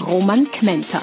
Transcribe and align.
Roman 0.00 0.50
Kmenter. 0.50 1.00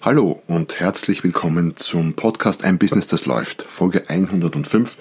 Hallo 0.00 0.40
und 0.46 0.78
herzlich 0.78 1.24
willkommen 1.24 1.76
zum 1.76 2.14
Podcast 2.14 2.64
Ein 2.64 2.78
Business, 2.78 3.08
das 3.08 3.26
läuft, 3.26 3.62
Folge 3.62 4.08
105 4.08 4.96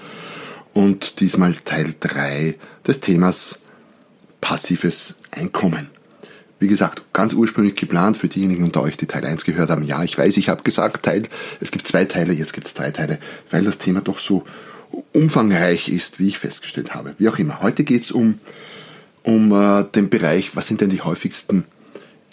und 0.73 1.20
diesmal 1.20 1.54
Teil 1.63 1.94
3 1.99 2.55
des 2.88 2.99
Themas 3.02 3.59
passives 4.41 5.20
Einkommen. 5.30 5.91
Wie 6.60 6.68
gesagt, 6.68 7.13
ganz 7.13 7.34
ursprünglich 7.34 7.76
geplant 7.76 8.18
für 8.18 8.27
diejenigen 8.27 8.63
unter 8.63 8.82
euch, 8.82 8.98
die 8.98 9.05
Teil 9.05 9.26
1 9.26 9.46
gehört 9.46 9.70
haben. 9.70 9.84
Ja, 9.84 10.04
ich 10.04 10.18
weiß, 10.18 10.38
ich 10.38 10.49
habe 10.49 10.63
gesagt, 10.63 11.05
Teil, 11.05 11.24
es 11.62 11.70
gibt 11.70 11.88
zwei 11.88 12.05
Teile, 12.05 12.34
jetzt 12.34 12.54
gibt 12.54 12.68
es 12.68 12.74
drei 12.74 12.90
Teile, 12.90 13.20
weil 13.52 13.63
das 13.63 13.77
Thema 13.77 14.02
doch 14.02 14.18
so 14.18 14.44
umfangreich 15.13 15.90
ist, 15.90 16.20
wie 16.20 16.27
ich 16.27 16.40
festgestellt 16.40 16.96
habe. 16.96 17.13
Wie 17.20 17.30
auch 17.30 17.38
immer. 17.38 17.62
Heute 17.62 17.84
geht 17.84 18.04
es 18.04 18.12
um, 18.12 18.40
um 19.27 19.52
äh, 19.52 19.84
den 19.84 20.09
Bereich, 20.09 20.55
was 20.55 20.67
sind 20.67 20.80
denn 20.80 20.90
die 20.90 21.02
häufigsten 21.02 21.66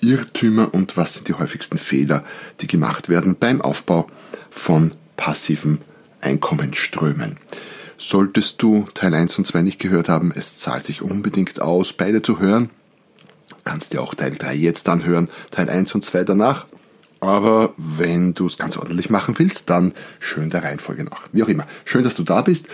Irrtümer 0.01 0.73
und 0.73 0.97
was 0.97 1.15
sind 1.15 1.27
die 1.27 1.35
häufigsten 1.35 1.77
Fehler, 1.77 2.25
die 2.61 2.69
gemacht 2.69 3.09
werden 3.09 3.37
beim 3.39 3.61
Aufbau 3.61 4.07
von 4.49 4.93
passiven 5.17 5.81
Einkommensströmen. 6.21 7.37
Solltest 7.99 8.63
du 8.63 8.87
Teil 8.95 9.13
1 9.13 9.39
und 9.39 9.45
2 9.45 9.63
nicht 9.63 9.81
gehört 9.81 10.09
haben, 10.09 10.33
es 10.35 10.61
zahlt 10.61 10.85
sich 10.85 11.03
unbedingt 11.03 11.61
aus, 11.61 11.93
beide 11.93 12.23
zu 12.23 12.39
hören. 12.39 12.71
Kannst 13.65 13.93
dir 13.93 14.01
auch 14.01 14.15
Teil 14.15 14.33
3 14.33 14.55
jetzt 14.55 14.89
anhören, 14.89 15.29
Teil 15.51 15.69
1 15.69 15.97
und 15.97 16.05
2 16.05 16.23
danach. 16.23 16.67
Aber 17.19 17.73
wenn 17.77 18.35
du 18.35 18.47
es 18.47 18.59
ganz 18.59 18.77
ordentlich 18.77 19.11
machen 19.11 19.35
willst, 19.39 19.69
dann 19.69 19.95
schön 20.21 20.51
der 20.51 20.63
Reihenfolge 20.63 21.05
nach. 21.05 21.29
Wie 21.33 21.43
auch 21.43 21.49
immer. 21.49 21.67
Schön, 21.85 22.05
dass 22.05 22.15
du 22.15 22.23
da 22.23 22.43
bist. 22.43 22.69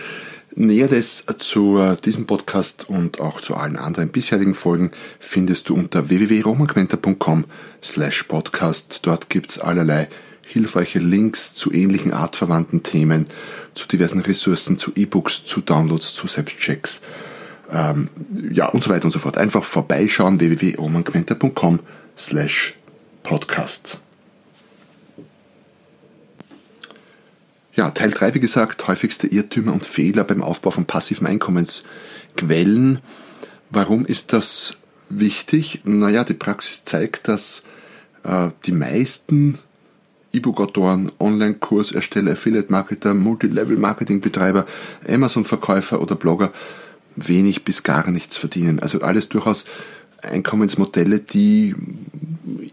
Näheres 0.55 1.25
zu 1.37 1.79
äh, 1.79 1.95
diesem 1.97 2.27
Podcast 2.27 2.89
und 2.89 3.19
auch 3.19 3.41
zu 3.41 3.55
allen 3.55 3.77
anderen 3.77 4.09
bisherigen 4.09 4.53
Folgen 4.53 4.91
findest 5.19 5.69
du 5.69 5.75
unter 5.75 6.09
www.romanquenter.com 6.09 7.45
slash 7.81 8.23
podcast. 8.23 8.99
Dort 9.03 9.29
gibt's 9.29 9.59
allerlei 9.59 10.09
hilfreiche 10.41 10.99
Links 10.99 11.55
zu 11.55 11.71
ähnlichen 11.71 12.11
artverwandten 12.13 12.83
Themen, 12.83 13.25
zu 13.75 13.87
diversen 13.87 14.19
Ressourcen, 14.19 14.77
zu 14.77 14.91
E-Books, 14.95 15.45
zu 15.45 15.61
Downloads, 15.61 16.13
zu 16.13 16.27
Selbstchecks, 16.27 17.01
ähm, 17.71 18.09
ja 18.51 18.67
und 18.67 18.83
so 18.83 18.89
weiter 18.89 19.05
und 19.05 19.11
so 19.11 19.19
fort. 19.19 19.37
Einfach 19.37 19.63
vorbeischauen 19.63 20.39
www.romanquenter.com 20.39 21.79
slash 22.17 22.75
podcast. 23.23 23.99
Ja, 27.81 27.89
Teil 27.89 28.11
3, 28.11 28.35
wie 28.35 28.39
gesagt, 28.39 28.87
häufigste 28.87 29.25
Irrtümer 29.25 29.73
und 29.73 29.87
Fehler 29.87 30.23
beim 30.23 30.43
Aufbau 30.43 30.69
von 30.69 30.85
passiven 30.85 31.25
Einkommensquellen. 31.25 32.99
Warum 33.71 34.05
ist 34.05 34.33
das 34.33 34.77
wichtig? 35.09 35.81
Naja, 35.83 36.23
die 36.23 36.35
Praxis 36.35 36.85
zeigt, 36.85 37.27
dass 37.27 37.63
äh, 38.21 38.49
die 38.67 38.71
meisten 38.71 39.57
E-Book-Autoren, 40.31 41.11
Online-Kursersteller, 41.19 42.33
Affiliate-Marketer, 42.33 43.15
Multilevel-Marketing-Betreiber, 43.15 44.67
Amazon-Verkäufer 45.07 46.03
oder 46.03 46.13
Blogger 46.13 46.53
wenig 47.15 47.63
bis 47.63 47.81
gar 47.81 48.11
nichts 48.11 48.37
verdienen. 48.37 48.77
Also 48.77 49.01
alles 49.01 49.27
durchaus 49.27 49.65
Einkommensmodelle, 50.21 51.17
die 51.17 51.73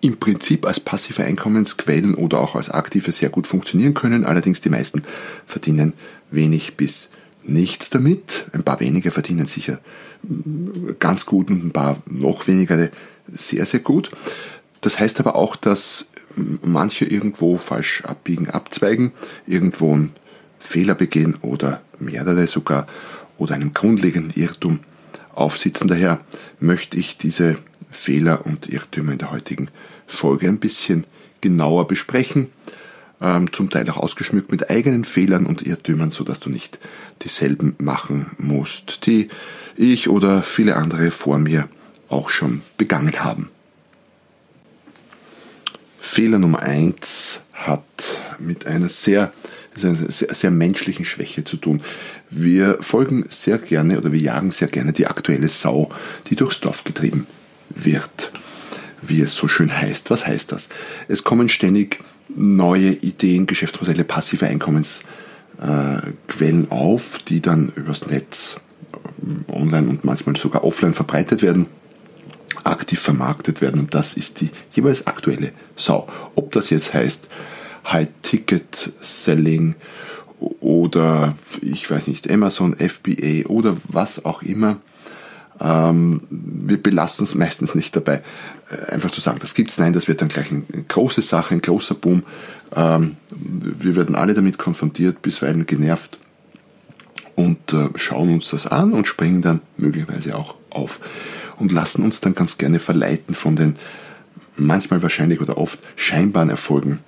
im 0.00 0.19
Prinzip 0.19 0.66
als 0.66 0.81
passive 0.81 1.25
Einkommensquellen 1.25 2.14
oder 2.14 2.41
auch 2.41 2.54
als 2.54 2.70
aktive 2.70 3.12
sehr 3.12 3.31
gut 3.31 3.47
funktionieren 3.47 3.94
können. 3.94 4.25
Allerdings 4.25 4.60
die 4.60 4.70
meisten 4.70 5.03
verdienen 5.47 5.92
wenig 6.31 6.76
bis 6.76 7.09
nichts 7.42 7.91
damit. 7.91 8.47
Ein 8.53 8.62
paar 8.62 8.81
wenige 8.81 9.10
verdienen 9.10 9.47
sicher 9.47 9.81
ganz 10.98 11.26
gut 11.26 11.50
und 11.50 11.64
ein 11.64 11.70
paar 11.72 12.03
noch 12.06 12.47
weniger 12.47 12.91
sehr, 13.32 13.66
sehr 13.66 13.81
gut. 13.81 14.10
Das 14.81 14.98
heißt 14.98 15.20
aber 15.20 15.34
auch, 15.34 15.56
dass 15.56 16.08
manche 16.62 17.04
irgendwo 17.04 17.56
falsch 17.56 18.03
abbiegen, 18.04 18.48
abzweigen, 18.48 19.12
irgendwo 19.47 19.94
einen 19.94 20.12
Fehler 20.58 20.94
begehen 20.94 21.37
oder 21.42 21.82
mehrere 21.98 22.47
sogar 22.47 22.87
oder 23.38 23.54
einem 23.54 23.75
grundlegenden 23.75 24.41
Irrtum 24.41 24.81
aufsitzen. 25.38 25.88
Daher 25.88 26.21
möchte 26.60 26.97
ich 26.97 27.16
diese 27.16 27.59
Fehler 27.91 28.44
und 28.47 28.69
Irrtümer 28.69 29.12
in 29.12 29.19
der 29.19 29.31
heutigen 29.31 29.69
Folge 30.06 30.49
ein 30.49 30.59
bisschen 30.59 31.04
genauer 31.41 31.87
besprechen, 31.87 32.49
ähm, 33.21 33.53
zum 33.53 33.71
Teil 33.71 33.88
auch 33.91 33.97
ausgeschmückt 33.97 34.50
mit 34.50 34.71
eigenen 34.71 35.04
Fehlern 35.04 35.47
und 35.47 35.66
Irrtümern, 35.66 36.10
sodass 36.10 36.41
du 36.41 36.50
nicht 36.50 36.78
dieselben 37.22 37.75
machen 37.78 38.31
musst, 38.38 39.06
die 39.06 39.28
ich 39.76 40.09
oder 40.09 40.43
viele 40.43 40.76
andere 40.76 41.10
vor 41.10 41.38
mir 41.38 41.69
auch 42.09 42.31
schon 42.31 42.62
begangen 42.76 43.22
haben. 43.22 43.50
Fehler 45.99 46.38
Nummer 46.38 46.60
eins 46.60 47.43
hat 47.53 47.82
mit 48.38 48.66
einer 48.66 48.88
sehr, 48.88 49.32
sehr, 49.78 50.34
sehr 50.34 50.50
menschlichen 50.50 51.04
Schwäche 51.04 51.44
zu 51.44 51.56
tun. 51.56 51.82
Wir 52.30 52.78
folgen 52.80 53.24
sehr 53.28 53.58
gerne 53.58 53.98
oder 53.98 54.12
wir 54.12 54.20
jagen 54.20 54.50
sehr 54.50 54.68
gerne 54.68 54.92
die 54.92 55.06
aktuelle 55.06 55.48
Sau, 55.48 55.90
die 56.28 56.36
durchs 56.36 56.60
Dorf 56.60 56.84
getrieben 56.84 57.26
wird, 57.70 58.32
wie 59.02 59.20
es 59.20 59.34
so 59.34 59.48
schön 59.48 59.74
heißt. 59.74 60.10
Was 60.10 60.26
heißt 60.26 60.52
das? 60.52 60.68
Es 61.08 61.24
kommen 61.24 61.48
ständig 61.48 61.98
neue 62.28 62.90
Ideen, 62.90 63.46
Geschäftsmodelle, 63.46 64.04
passive 64.04 64.46
Einkommensquellen 64.46 66.70
auf, 66.70 67.18
die 67.26 67.40
dann 67.40 67.72
übers 67.74 68.06
Netz 68.06 68.60
äh, 69.22 69.52
online 69.52 69.88
und 69.88 70.04
manchmal 70.04 70.36
sogar 70.36 70.64
offline 70.64 70.94
verbreitet 70.94 71.42
werden, 71.42 71.66
aktiv 72.64 73.00
vermarktet 73.00 73.60
werden 73.60 73.80
und 73.80 73.94
das 73.94 74.14
ist 74.14 74.40
die 74.40 74.50
jeweils 74.74 75.06
aktuelle 75.06 75.52
Sau. 75.76 76.08
Ob 76.34 76.52
das 76.52 76.70
jetzt 76.70 76.94
heißt 76.94 77.28
High-Ticket-Selling 77.93 79.75
oder 80.60 81.34
ich 81.60 81.91
weiß 81.91 82.06
nicht, 82.06 82.31
Amazon, 82.31 82.76
FBA 82.76 83.49
oder 83.49 83.76
was 83.88 84.25
auch 84.25 84.43
immer, 84.43 84.76
ähm, 85.60 86.22
wir 86.31 86.81
belassen 86.81 87.25
es 87.25 87.34
meistens 87.34 87.75
nicht 87.75 87.94
dabei, 87.97 88.22
äh, 88.71 88.93
einfach 88.93 89.10
zu 89.10 89.21
sagen, 89.21 89.38
das 89.41 89.54
gibt 89.54 89.71
es. 89.71 89.78
Nein, 89.78 89.93
das 89.93 90.06
wird 90.06 90.21
dann 90.21 90.28
gleich 90.28 90.50
eine 90.50 90.62
große 90.87 91.22
Sache, 91.22 91.54
ein 91.54 91.62
großer 91.62 91.94
Boom. 91.94 92.22
Ähm, 92.75 93.16
wir 93.31 93.97
werden 93.97 94.15
alle 94.15 94.34
damit 94.34 94.59
konfrontiert, 94.59 95.22
bisweilen 95.22 95.66
genervt 95.66 96.19
und 97.34 97.72
äh, 97.72 97.88
schauen 97.97 98.34
uns 98.34 98.50
das 98.50 98.66
an 98.66 98.93
und 98.93 99.06
springen 99.06 99.43
dann 99.43 99.62
möglicherweise 99.76 100.37
auch 100.37 100.55
auf 100.70 101.00
und 101.56 101.72
lassen 101.72 102.03
uns 102.03 102.20
dann 102.20 102.34
ganz 102.34 102.59
gerne 102.59 102.78
verleiten 102.78 103.34
von 103.34 103.56
den 103.56 103.76
manchmal 104.56 105.03
wahrscheinlich 105.03 105.41
oder 105.41 105.59
oft 105.59 105.81
scheinbaren 105.97 106.50
Erfolgen 106.50 107.00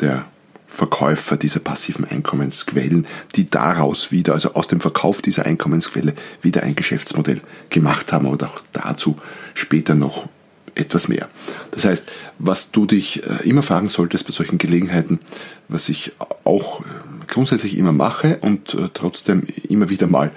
der 0.00 0.26
Verkäufer 0.68 1.36
dieser 1.36 1.60
passiven 1.60 2.04
Einkommensquellen, 2.04 3.06
die 3.36 3.48
daraus 3.48 4.10
wieder, 4.10 4.32
also 4.32 4.54
aus 4.54 4.66
dem 4.66 4.80
Verkauf 4.80 5.22
dieser 5.22 5.46
Einkommensquelle, 5.46 6.14
wieder 6.42 6.64
ein 6.64 6.74
Geschäftsmodell 6.74 7.40
gemacht 7.70 8.12
haben 8.12 8.26
und 8.26 8.42
auch 8.42 8.60
dazu 8.72 9.16
später 9.54 9.94
noch 9.94 10.28
etwas 10.74 11.08
mehr. 11.08 11.28
Das 11.70 11.84
heißt, 11.84 12.04
was 12.38 12.70
du 12.70 12.86
dich 12.86 13.24
äh, 13.24 13.48
immer 13.48 13.62
fragen 13.62 13.88
solltest 13.88 14.26
bei 14.26 14.32
solchen 14.32 14.58
Gelegenheiten, 14.58 15.20
was 15.68 15.88
ich 15.88 16.12
auch 16.44 16.80
äh, 16.80 16.84
grundsätzlich 17.26 17.78
immer 17.78 17.92
mache 17.92 18.38
und 18.42 18.74
äh, 18.74 18.88
trotzdem 18.92 19.46
immer 19.68 19.88
wieder 19.88 20.06
mal 20.06 20.32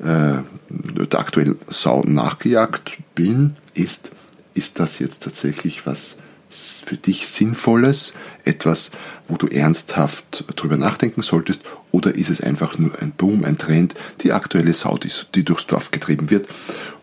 der 0.00 0.44
aktuellen 1.18 1.58
Sau 1.66 2.04
nachgejagt 2.06 2.98
bin, 3.16 3.56
ist, 3.74 4.12
ist 4.54 4.78
das 4.78 5.00
jetzt 5.00 5.24
tatsächlich 5.24 5.86
was 5.86 6.18
für 6.50 6.96
dich 6.96 7.26
Sinnvolles, 7.26 8.14
etwas, 8.48 8.90
wo 9.28 9.36
du 9.36 9.46
ernsthaft 9.46 10.44
drüber 10.56 10.76
nachdenken 10.76 11.22
solltest, 11.22 11.62
oder 11.92 12.14
ist 12.14 12.30
es 12.30 12.40
einfach 12.40 12.78
nur 12.78 13.00
ein 13.00 13.12
Boom, 13.12 13.44
ein 13.44 13.58
Trend, 13.58 13.94
die 14.22 14.32
aktuelle 14.32 14.74
Sau, 14.74 14.98
die 15.34 15.44
durchs 15.44 15.66
Dorf 15.66 15.90
getrieben 15.90 16.30
wird 16.30 16.48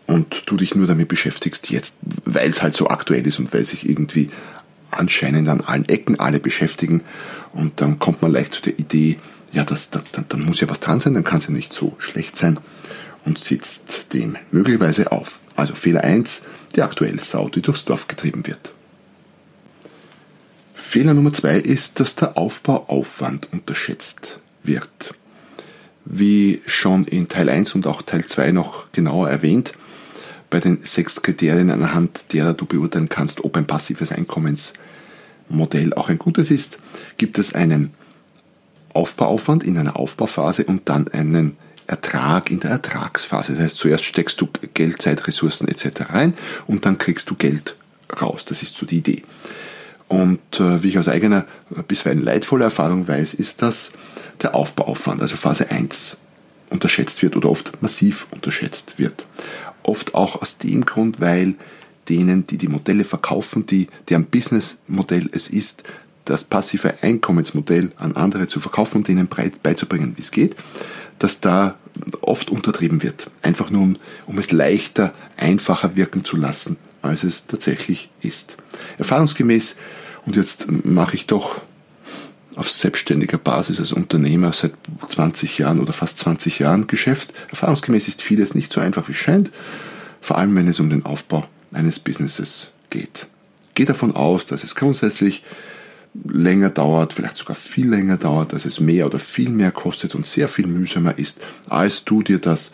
und 0.06 0.42
du 0.46 0.56
dich 0.56 0.74
nur 0.74 0.86
damit 0.86 1.08
beschäftigst 1.08 1.70
jetzt, 1.70 1.96
weil 2.24 2.50
es 2.50 2.62
halt 2.62 2.76
so 2.76 2.88
aktuell 2.88 3.26
ist 3.26 3.38
und 3.38 3.52
weil 3.52 3.64
sich 3.64 3.88
irgendwie 3.88 4.30
anscheinend 4.90 5.48
an 5.48 5.60
allen 5.60 5.88
Ecken 5.88 6.18
alle 6.18 6.40
beschäftigen 6.40 7.02
und 7.54 7.80
dann 7.80 7.98
kommt 7.98 8.22
man 8.22 8.32
leicht 8.32 8.54
zu 8.54 8.62
der 8.62 8.78
Idee, 8.78 9.18
ja, 9.52 9.64
das, 9.64 9.90
dann, 9.90 10.02
dann 10.28 10.44
muss 10.44 10.60
ja 10.60 10.68
was 10.68 10.80
dran 10.80 11.00
sein, 11.00 11.14
dann 11.14 11.24
kann 11.24 11.38
es 11.38 11.46
ja 11.46 11.50
nicht 11.50 11.72
so 11.72 11.96
schlecht 11.98 12.36
sein 12.36 12.58
und 13.24 13.38
sitzt 13.38 14.12
dem 14.12 14.36
möglicherweise 14.50 15.12
auf. 15.12 15.40
Also 15.56 15.74
Fehler 15.74 16.04
1, 16.04 16.42
die 16.74 16.82
aktuelle 16.82 17.22
Sau, 17.22 17.48
die 17.48 17.62
durchs 17.62 17.84
Dorf 17.84 18.06
getrieben 18.08 18.46
wird. 18.46 18.72
Fehler 20.96 21.12
Nummer 21.12 21.34
2 21.34 21.58
ist, 21.58 22.00
dass 22.00 22.16
der 22.16 22.38
Aufbauaufwand 22.38 23.52
unterschätzt 23.52 24.38
wird. 24.62 25.12
Wie 26.06 26.62
schon 26.64 27.04
in 27.04 27.28
Teil 27.28 27.50
1 27.50 27.74
und 27.74 27.86
auch 27.86 28.00
Teil 28.00 28.24
2 28.24 28.52
noch 28.52 28.90
genauer 28.92 29.28
erwähnt, 29.28 29.74
bei 30.48 30.58
den 30.58 30.78
sechs 30.84 31.20
Kriterien, 31.20 31.70
anhand 31.70 32.32
derer 32.32 32.54
du 32.54 32.64
beurteilen 32.64 33.10
kannst, 33.10 33.44
ob 33.44 33.58
ein 33.58 33.66
passives 33.66 34.10
Einkommensmodell 34.10 35.92
auch 35.92 36.08
ein 36.08 36.16
gutes 36.16 36.50
ist, 36.50 36.78
gibt 37.18 37.36
es 37.36 37.54
einen 37.54 37.92
Aufbauaufwand 38.94 39.64
in 39.64 39.76
einer 39.76 39.98
Aufbauphase 39.98 40.64
und 40.64 40.88
dann 40.88 41.08
einen 41.08 41.58
Ertrag 41.86 42.50
in 42.50 42.60
der 42.60 42.70
Ertragsphase. 42.70 43.52
Das 43.52 43.60
heißt, 43.60 43.76
zuerst 43.76 44.06
steckst 44.06 44.40
du 44.40 44.48
Geld, 44.72 45.02
Zeit, 45.02 45.26
Ressourcen 45.26 45.68
etc. 45.68 46.08
rein 46.08 46.32
und 46.66 46.86
dann 46.86 46.96
kriegst 46.96 47.28
du 47.28 47.34
Geld 47.34 47.76
raus. 48.18 48.46
Das 48.46 48.62
ist 48.62 48.76
so 48.76 48.86
die 48.86 48.96
Idee. 48.96 49.24
Und 50.08 50.60
äh, 50.60 50.82
wie 50.82 50.88
ich 50.88 50.98
aus 50.98 51.08
eigener 51.08 51.46
bisweilen 51.88 52.22
leidvoller 52.22 52.66
Erfahrung 52.66 53.08
weiß, 53.08 53.34
ist, 53.34 53.62
dass 53.62 53.92
der 54.42 54.54
Aufbauaufwand, 54.54 55.20
also 55.20 55.36
Phase 55.36 55.70
1, 55.70 56.18
unterschätzt 56.70 57.22
wird 57.22 57.36
oder 57.36 57.50
oft 57.50 57.80
massiv 57.82 58.26
unterschätzt 58.30 58.98
wird. 58.98 59.26
Oft 59.82 60.14
auch 60.14 60.40
aus 60.42 60.58
dem 60.58 60.84
Grund, 60.84 61.20
weil 61.20 61.54
denen, 62.08 62.46
die 62.46 62.58
die 62.58 62.68
Modelle 62.68 63.04
verkaufen, 63.04 63.66
die, 63.66 63.88
deren 64.08 64.26
Businessmodell 64.26 65.28
es 65.32 65.48
ist, 65.48 65.82
das 66.24 66.44
passive 66.44 66.94
Einkommensmodell 67.02 67.92
an 67.96 68.16
andere 68.16 68.48
zu 68.48 68.60
verkaufen 68.60 68.98
und 68.98 69.08
denen 69.08 69.28
beizubringen, 69.62 70.14
wie 70.16 70.22
es 70.22 70.30
geht, 70.30 70.56
dass 71.18 71.40
da 71.40 71.76
oft 72.20 72.50
untertrieben 72.50 73.02
wird. 73.02 73.30
Einfach 73.42 73.70
nur, 73.70 73.82
um, 73.82 73.96
um 74.26 74.38
es 74.38 74.52
leichter, 74.52 75.12
einfacher 75.36 75.96
wirken 75.96 76.24
zu 76.24 76.36
lassen, 76.36 76.76
als 77.02 77.24
es 77.24 77.46
tatsächlich 77.46 78.10
ist. 78.20 78.56
Erfahrungsgemäß, 78.98 79.76
und 80.24 80.36
jetzt 80.36 80.66
mache 80.84 81.14
ich 81.14 81.26
doch 81.26 81.60
auf 82.56 82.70
selbstständiger 82.70 83.38
Basis 83.38 83.78
als 83.78 83.92
Unternehmer 83.92 84.52
seit 84.52 84.72
20 85.08 85.58
Jahren 85.58 85.78
oder 85.78 85.92
fast 85.92 86.18
20 86.18 86.58
Jahren 86.58 86.86
Geschäft. 86.86 87.32
Erfahrungsgemäß 87.50 88.08
ist 88.08 88.22
vieles 88.22 88.54
nicht 88.54 88.72
so 88.72 88.80
einfach 88.80 89.08
wie 89.08 89.12
es 89.12 89.18
scheint, 89.18 89.50
vor 90.20 90.38
allem 90.38 90.56
wenn 90.56 90.66
es 90.66 90.80
um 90.80 90.90
den 90.90 91.04
Aufbau 91.04 91.46
eines 91.72 91.98
Businesses 91.98 92.68
geht. 92.90 93.26
Gehe 93.74 93.86
davon 93.86 94.16
aus, 94.16 94.46
dass 94.46 94.64
es 94.64 94.74
grundsätzlich 94.74 95.42
länger 96.28 96.70
dauert, 96.70 97.12
vielleicht 97.12 97.36
sogar 97.36 97.56
viel 97.56 97.88
länger 97.88 98.16
dauert, 98.16 98.52
dass 98.52 98.64
es 98.64 98.80
mehr 98.80 99.06
oder 99.06 99.18
viel 99.18 99.50
mehr 99.50 99.72
kostet 99.72 100.14
und 100.14 100.26
sehr 100.26 100.48
viel 100.48 100.66
mühsamer 100.66 101.18
ist, 101.18 101.40
als 101.68 102.04
du 102.04 102.22
dir 102.22 102.38
das 102.38 102.70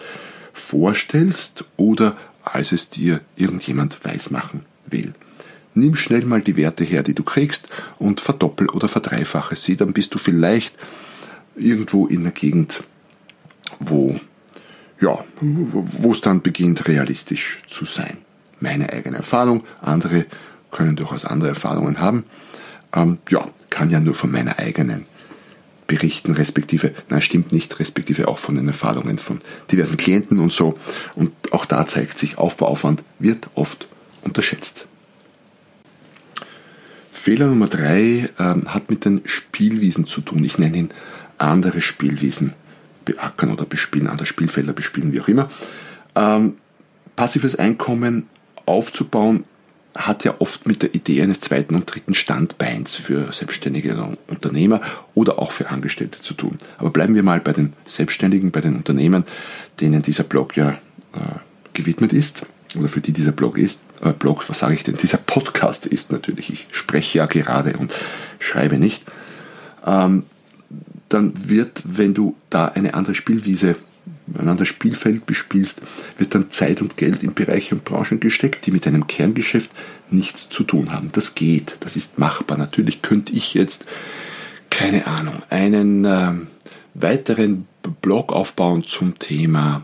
vorstellst 0.52 1.64
oder 1.76 2.16
als 2.42 2.72
es 2.72 2.90
dir 2.90 3.20
irgendjemand 3.36 4.04
weismachen 4.04 4.62
will. 4.86 5.14
Nimm 5.74 5.94
schnell 5.94 6.24
mal 6.24 6.42
die 6.42 6.56
Werte 6.56 6.84
her, 6.84 7.02
die 7.02 7.14
du 7.14 7.22
kriegst 7.22 7.68
und 7.98 8.20
verdoppel 8.20 8.68
oder 8.68 8.88
verdreifache 8.88 9.56
sie, 9.56 9.76
dann 9.76 9.92
bist 9.92 10.14
du 10.14 10.18
vielleicht 10.18 10.74
irgendwo 11.56 12.06
in 12.06 12.24
der 12.24 12.32
Gegend, 12.32 12.82
wo 13.78 14.20
ja, 15.00 15.24
wo 15.40 16.12
es 16.12 16.20
dann 16.20 16.42
beginnt 16.42 16.86
realistisch 16.86 17.58
zu 17.66 17.84
sein. 17.84 18.18
Meine 18.60 18.92
eigene 18.92 19.16
Erfahrung, 19.16 19.64
andere 19.80 20.26
können 20.70 20.94
durchaus 20.94 21.24
andere 21.24 21.50
Erfahrungen 21.50 22.00
haben. 22.00 22.24
Ähm, 22.94 23.18
ja, 23.30 23.48
kann 23.70 23.90
ja 23.90 24.00
nur 24.00 24.14
von 24.14 24.30
meiner 24.30 24.58
eigenen 24.58 25.06
berichten, 25.86 26.32
respektive, 26.32 26.94
nein, 27.10 27.20
stimmt 27.20 27.52
nicht, 27.52 27.78
respektive 27.78 28.28
auch 28.28 28.38
von 28.38 28.54
den 28.54 28.68
Erfahrungen 28.68 29.18
von 29.18 29.40
diversen 29.70 29.96
Klienten 29.96 30.38
und 30.38 30.52
so. 30.52 30.78
Und 31.14 31.32
auch 31.52 31.66
da 31.66 31.86
zeigt 31.86 32.18
sich, 32.18 32.38
Aufbauaufwand 32.38 33.02
wird 33.18 33.48
oft 33.54 33.88
unterschätzt. 34.22 34.86
Fehler 37.12 37.46
Nummer 37.46 37.68
drei 37.68 38.30
ähm, 38.38 38.72
hat 38.72 38.90
mit 38.90 39.04
den 39.04 39.22
Spielwiesen 39.26 40.06
zu 40.06 40.22
tun. 40.22 40.42
Ich 40.44 40.58
nenne 40.58 40.76
ihn 40.76 40.90
andere 41.38 41.80
Spielwiesen 41.80 42.54
beackern 43.04 43.52
oder 43.52 43.66
bespielen, 43.66 44.08
andere 44.08 44.26
Spielfelder 44.26 44.72
bespielen, 44.72 45.12
wie 45.12 45.20
auch 45.20 45.28
immer. 45.28 45.50
Ähm, 46.14 46.56
passives 47.16 47.56
Einkommen 47.56 48.28
aufzubauen 48.66 49.44
hat 49.94 50.24
ja 50.24 50.34
oft 50.38 50.66
mit 50.66 50.82
der 50.82 50.94
Idee 50.94 51.22
eines 51.22 51.40
zweiten 51.40 51.74
und 51.74 51.92
dritten 51.92 52.14
Standbeins 52.14 52.94
für 52.94 53.32
selbstständige 53.32 54.16
Unternehmer 54.26 54.80
oder 55.14 55.38
auch 55.38 55.52
für 55.52 55.68
Angestellte 55.68 56.20
zu 56.20 56.34
tun. 56.34 56.58
Aber 56.78 56.90
bleiben 56.90 57.14
wir 57.14 57.22
mal 57.22 57.40
bei 57.40 57.52
den 57.52 57.74
Selbstständigen, 57.86 58.50
bei 58.50 58.60
den 58.60 58.76
Unternehmern, 58.76 59.24
denen 59.80 60.02
dieser 60.02 60.24
Blog 60.24 60.56
ja 60.56 60.70
äh, 60.70 61.38
gewidmet 61.74 62.12
ist 62.12 62.46
oder 62.76 62.88
für 62.88 63.00
die 63.00 63.12
dieser 63.12 63.32
Blog 63.32 63.58
ist. 63.58 63.82
Äh, 64.02 64.12
Blog, 64.12 64.48
was 64.48 64.60
sage 64.60 64.74
ich 64.74 64.84
denn? 64.84 64.96
Dieser 64.96 65.18
Podcast 65.18 65.86
ist 65.86 66.10
natürlich. 66.10 66.50
Ich 66.50 66.66
spreche 66.70 67.18
ja 67.18 67.26
gerade 67.26 67.76
und 67.76 67.94
schreibe 68.38 68.78
nicht. 68.78 69.02
Ähm, 69.86 70.24
dann 71.08 71.48
wird, 71.48 71.82
wenn 71.84 72.14
du 72.14 72.34
da 72.48 72.66
eine 72.66 72.94
andere 72.94 73.14
Spielwiese 73.14 73.76
ein 74.38 74.48
anderes 74.48 74.68
Spielfeld 74.68 75.26
bespielst, 75.26 75.82
wird 76.18 76.34
dann 76.34 76.50
Zeit 76.50 76.80
und 76.80 76.96
Geld 76.96 77.22
in 77.22 77.34
Bereiche 77.34 77.74
und 77.74 77.84
Branchen 77.84 78.20
gesteckt, 78.20 78.66
die 78.66 78.70
mit 78.70 78.86
deinem 78.86 79.06
Kerngeschäft 79.06 79.70
nichts 80.10 80.48
zu 80.48 80.64
tun 80.64 80.92
haben. 80.92 81.10
Das 81.12 81.34
geht, 81.34 81.76
das 81.80 81.96
ist 81.96 82.18
machbar. 82.18 82.58
Natürlich 82.58 83.02
könnte 83.02 83.32
ich 83.32 83.54
jetzt, 83.54 83.84
keine 84.70 85.06
Ahnung, 85.06 85.42
einen 85.50 86.04
äh, 86.04 86.32
weiteren 86.94 87.66
Blog 88.00 88.32
aufbauen 88.32 88.84
zum 88.84 89.18
Thema, 89.18 89.82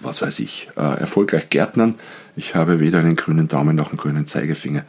was 0.00 0.22
weiß 0.22 0.38
ich, 0.38 0.70
äh, 0.76 0.80
erfolgreich 0.80 1.50
Gärtnern. 1.50 1.96
Ich 2.36 2.54
habe 2.54 2.80
weder 2.80 3.00
einen 3.00 3.16
grünen 3.16 3.48
Daumen 3.48 3.76
noch 3.76 3.90
einen 3.90 3.98
grünen 3.98 4.26
Zeigefinger 4.26 4.84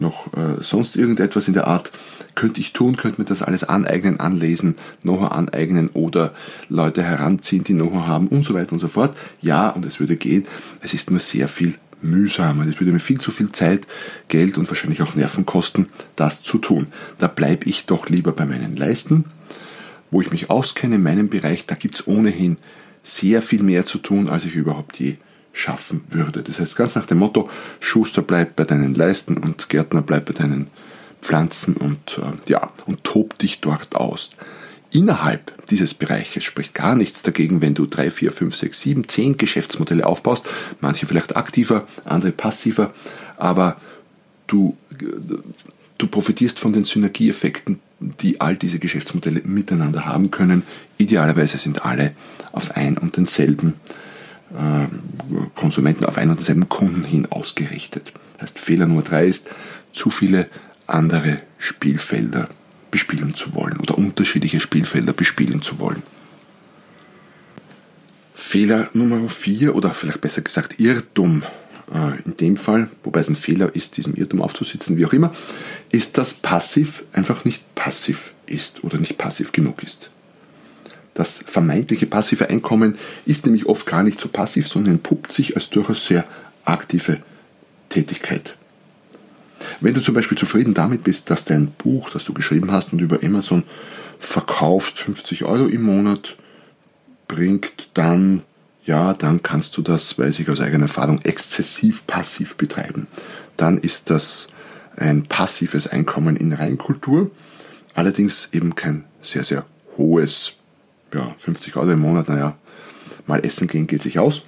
noch 0.00 0.32
äh, 0.34 0.60
sonst 0.60 0.96
irgendetwas 0.96 1.48
in 1.48 1.54
der 1.54 1.66
Art 1.66 1.90
könnte 2.38 2.60
ich 2.60 2.72
tun, 2.72 2.96
könnte 2.96 3.20
mir 3.20 3.24
das 3.24 3.42
alles 3.42 3.64
aneignen, 3.64 4.20
anlesen, 4.20 4.76
Know-how 5.02 5.32
aneignen 5.32 5.88
oder 5.88 6.32
Leute 6.68 7.02
heranziehen, 7.02 7.64
die 7.64 7.74
Know-how 7.74 8.06
haben 8.06 8.28
und 8.28 8.44
so 8.44 8.54
weiter 8.54 8.74
und 8.74 8.78
so 8.78 8.86
fort. 8.86 9.16
Ja, 9.40 9.70
und 9.70 9.84
es 9.84 9.98
würde 9.98 10.16
gehen. 10.16 10.46
Es 10.80 10.94
ist 10.94 11.10
nur 11.10 11.18
sehr 11.18 11.48
viel 11.48 11.74
mühsamer. 12.00 12.64
Es 12.68 12.78
würde 12.78 12.92
mir 12.92 13.00
viel 13.00 13.20
zu 13.20 13.32
viel 13.32 13.50
Zeit, 13.50 13.88
Geld 14.28 14.56
und 14.56 14.68
wahrscheinlich 14.68 15.02
auch 15.02 15.16
Nerven 15.16 15.46
kosten, 15.46 15.88
das 16.14 16.44
zu 16.44 16.58
tun. 16.58 16.86
Da 17.18 17.26
bleibe 17.26 17.66
ich 17.66 17.86
doch 17.86 18.08
lieber 18.08 18.30
bei 18.30 18.46
meinen 18.46 18.76
Leisten, 18.76 19.24
wo 20.12 20.20
ich 20.20 20.30
mich 20.30 20.48
auskenne 20.48 20.94
in 20.94 21.02
meinem 21.02 21.28
Bereich. 21.28 21.66
Da 21.66 21.74
gibt 21.74 21.96
es 21.96 22.06
ohnehin 22.06 22.56
sehr 23.02 23.42
viel 23.42 23.64
mehr 23.64 23.84
zu 23.84 23.98
tun, 23.98 24.28
als 24.28 24.44
ich 24.44 24.54
überhaupt 24.54 25.00
je 25.00 25.16
schaffen 25.52 26.02
würde. 26.08 26.44
Das 26.44 26.60
heißt, 26.60 26.76
ganz 26.76 26.94
nach 26.94 27.06
dem 27.06 27.18
Motto, 27.18 27.50
Schuster 27.80 28.22
bleibt 28.22 28.54
bei 28.54 28.62
deinen 28.62 28.94
Leisten 28.94 29.38
und 29.38 29.68
Gärtner 29.68 30.02
bleibt 30.02 30.26
bei 30.26 30.34
deinen 30.34 30.68
Pflanzen 31.20 31.76
und, 31.76 32.18
äh, 32.18 32.50
ja, 32.50 32.70
und 32.86 33.04
tob 33.04 33.38
dich 33.38 33.60
dort 33.60 33.94
aus. 33.94 34.30
Innerhalb 34.90 35.52
dieses 35.68 35.92
Bereiches 35.92 36.44
spricht 36.44 36.74
gar 36.74 36.94
nichts 36.94 37.22
dagegen, 37.22 37.60
wenn 37.60 37.74
du 37.74 37.84
drei, 37.84 38.10
vier, 38.10 38.32
fünf, 38.32 38.56
sechs, 38.56 38.80
sieben, 38.80 39.06
zehn 39.06 39.36
Geschäftsmodelle 39.36 40.06
aufbaust, 40.06 40.48
manche 40.80 41.06
vielleicht 41.06 41.36
aktiver, 41.36 41.86
andere 42.06 42.32
passiver, 42.32 42.94
aber 43.36 43.76
du, 44.46 44.76
du 45.98 46.06
profitierst 46.06 46.58
von 46.58 46.72
den 46.72 46.84
Synergieeffekten, 46.84 47.80
die 48.00 48.40
all 48.40 48.56
diese 48.56 48.78
Geschäftsmodelle 48.78 49.42
miteinander 49.44 50.06
haben 50.06 50.30
können. 50.30 50.62
Idealerweise 50.96 51.58
sind 51.58 51.84
alle 51.84 52.12
auf 52.52 52.76
ein 52.76 52.96
und 52.96 53.16
denselben 53.16 53.74
äh, 54.54 54.86
Konsumenten, 55.54 56.06
auf 56.06 56.16
ein 56.16 56.30
und 56.30 56.38
denselben 56.38 56.68
Kunden 56.68 57.04
hin 57.04 57.26
ausgerichtet. 57.30 58.12
Das 58.34 58.50
heißt, 58.50 58.58
Fehler 58.58 58.86
Nummer 58.86 59.02
drei 59.02 59.26
ist, 59.26 59.48
zu 59.92 60.10
viele 60.10 60.48
andere 60.88 61.40
Spielfelder 61.58 62.48
bespielen 62.90 63.34
zu 63.34 63.54
wollen 63.54 63.78
oder 63.78 63.96
unterschiedliche 63.98 64.60
Spielfelder 64.60 65.12
bespielen 65.12 65.62
zu 65.62 65.78
wollen. 65.78 66.02
Fehler 68.34 68.88
Nummer 68.94 69.28
4 69.28 69.74
oder 69.74 69.92
vielleicht 69.92 70.20
besser 70.20 70.42
gesagt 70.42 70.80
Irrtum 70.80 71.42
äh, 71.92 72.22
in 72.24 72.36
dem 72.36 72.56
Fall, 72.56 72.88
wobei 73.02 73.20
es 73.20 73.28
ein 73.28 73.36
Fehler 73.36 73.74
ist, 73.74 73.96
diesem 73.96 74.14
Irrtum 74.14 74.40
aufzusitzen, 74.40 74.96
wie 74.96 75.04
auch 75.06 75.12
immer, 75.12 75.34
ist, 75.90 76.18
dass 76.18 76.34
passiv 76.34 77.04
einfach 77.12 77.44
nicht 77.44 77.74
passiv 77.74 78.32
ist 78.46 78.84
oder 78.84 78.98
nicht 78.98 79.18
passiv 79.18 79.52
genug 79.52 79.82
ist. 79.82 80.10
Das 81.14 81.42
vermeintliche 81.44 82.06
passive 82.06 82.48
Einkommen 82.48 82.96
ist 83.26 83.44
nämlich 83.44 83.66
oft 83.66 83.86
gar 83.86 84.02
nicht 84.02 84.20
so 84.20 84.28
passiv, 84.28 84.68
sondern 84.68 84.94
entpuppt 84.94 85.32
sich 85.32 85.56
als 85.56 85.68
durchaus 85.68 86.06
sehr 86.06 86.24
aktive 86.64 87.18
Tätigkeit. 87.88 88.57
Wenn 89.80 89.94
du 89.94 90.00
zum 90.00 90.14
Beispiel 90.14 90.36
zufrieden 90.36 90.74
damit 90.74 91.04
bist, 91.04 91.30
dass 91.30 91.44
dein 91.44 91.68
Buch, 91.68 92.10
das 92.10 92.24
du 92.24 92.32
geschrieben 92.32 92.72
hast 92.72 92.92
und 92.92 93.00
über 93.00 93.22
Amazon 93.22 93.62
verkaufst, 94.18 94.98
50 94.98 95.44
Euro 95.44 95.66
im 95.66 95.82
Monat 95.82 96.36
bringt, 97.28 97.90
dann, 97.94 98.42
ja, 98.84 99.14
dann 99.14 99.42
kannst 99.42 99.76
du 99.76 99.82
das, 99.82 100.18
weiß 100.18 100.40
ich 100.40 100.50
aus 100.50 100.60
eigener 100.60 100.84
Erfahrung, 100.84 101.20
exzessiv 101.22 102.06
passiv 102.06 102.56
betreiben. 102.56 103.06
Dann 103.56 103.78
ist 103.78 104.10
das 104.10 104.48
ein 104.96 105.24
passives 105.24 105.86
Einkommen 105.86 106.36
in 106.36 106.52
Reinkultur, 106.52 107.30
allerdings 107.94 108.48
eben 108.52 108.74
kein 108.74 109.04
sehr, 109.20 109.44
sehr 109.44 109.64
hohes, 109.96 110.54
ja, 111.14 111.36
50 111.38 111.76
Euro 111.76 111.90
im 111.90 112.00
Monat, 112.00 112.28
naja, 112.28 112.56
mal 113.26 113.44
essen 113.44 113.68
gehen 113.68 113.86
geht 113.86 114.02
sich 114.02 114.18
aus. 114.18 114.42